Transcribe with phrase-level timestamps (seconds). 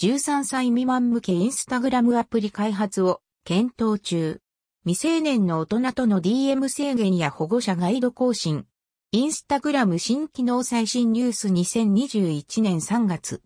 [0.00, 4.40] 13歳未満向けインスタグラムアプリ開発を検討中。
[4.86, 8.64] 未成年の大人との DM 制限や保護者ガイド更新。
[9.12, 13.42] インスタグラム新機能最新ニュース2021年3月。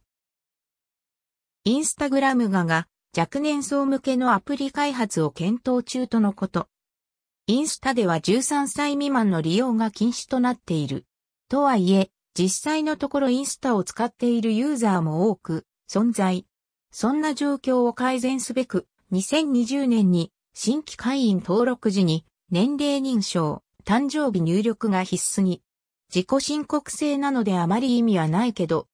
[1.64, 2.86] インスタグラムがが
[3.18, 6.68] 若年層向けのアプリ開発を検討中とのこと。
[7.48, 11.04] インスタでは13歳未満の利用が禁止となっている。
[11.48, 16.46] とはいえ、実際のところインスタを使っているユーザーも多く存在。
[16.90, 25.62] そんな状況を改善すべく、2020年に新規会員登録時に年齢認証、誕生日入力が必須に。
[26.14, 28.86] 自己申告制なのであまり意味はないけど。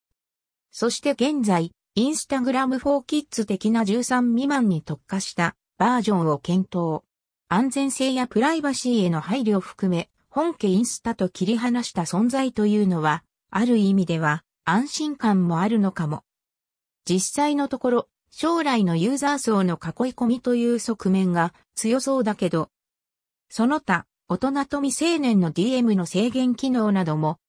[0.70, 7.02] そして現在、インスタグラム4キッズ的な13未満に特化したバージョンを検討。
[7.48, 16.22] 安全性やプライバシーへの配慮を含め、本家インスタと切り離した存在というのは、ある意味では安心感もあるのかも。
[17.10, 22.70] 実際のところ、将来のユーザー層の囲い込みという側面が強そうだけど、
[23.48, 27.40] その他、大人と未成年の DM の制限機能なども、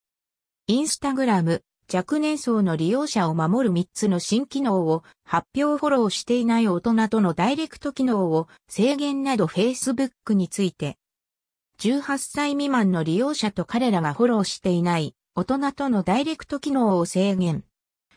[0.66, 1.62] インスタグラム、
[1.94, 10.98] 若年層の利用者を守る3つの新機能を発表フォローしていない大人とのダイレクト機能を制限など Facebook について、
[11.78, 17.64] 18歳未満の利用者と彼らがフォローしていない大人とのダイレクト機能を制限。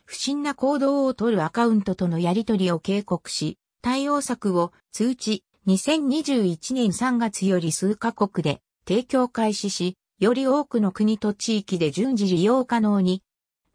[0.04, 13.22] 不審な行動をとるアカウントとのやり取りを警告し、対応策を通知2021年3月より数カ国で提供開始し、より多くの国と地域で順次利用可能に。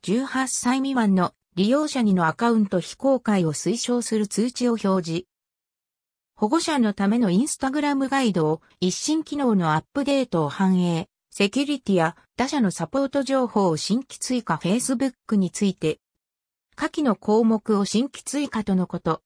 [0.03, 5.25] 18歳未満の利用者にのアカウント非公開を推奨する通知を表示。
[6.35, 14.55] 保護者のためのインスタグラムガイドを一新機能のアップデートを反映、セキュリティや他社のサポート情報を新規追加。
[14.55, 15.99] Facebook について、
[16.79, 19.21] 下記の項目を新規追加とのこと。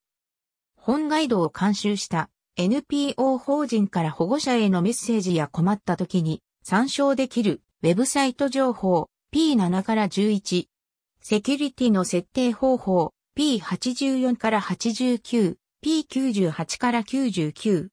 [0.76, 10.66] 本ガイドを監修した NPO 法人から保護者へのメッセージや困った時に参照できるウェブサイト情報 P7 から11、
[11.22, 17.90] セキュリティの設定方法 P84 から89、P98 から99、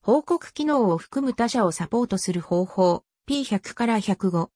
[0.00, 4.48] 報告機能を含む他社をサポートする方法 P100 から105、